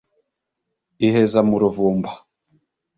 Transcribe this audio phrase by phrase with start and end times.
[1.07, 2.11] iheza mu ruvumba